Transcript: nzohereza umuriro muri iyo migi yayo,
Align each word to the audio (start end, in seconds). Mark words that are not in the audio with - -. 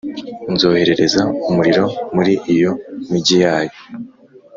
nzohereza 0.53 1.21
umuriro 1.49 1.85
muri 2.15 2.33
iyo 2.53 2.71
migi 3.09 3.35
yayo, 3.43 3.75